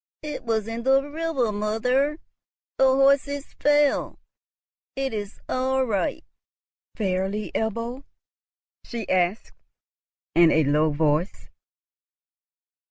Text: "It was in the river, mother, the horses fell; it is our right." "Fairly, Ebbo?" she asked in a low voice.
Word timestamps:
"It 0.23 0.43
was 0.45 0.67
in 0.67 0.81
the 0.81 1.07
river, 1.07 1.51
mother, 1.51 2.17
the 2.79 2.85
horses 2.85 3.53
fell; 3.59 4.17
it 4.95 5.13
is 5.13 5.39
our 5.47 5.85
right." 5.85 6.23
"Fairly, 6.95 7.51
Ebbo?" 7.53 8.03
she 8.83 9.07
asked 9.07 9.53
in 10.33 10.51
a 10.51 10.63
low 10.63 10.89
voice. 10.89 11.49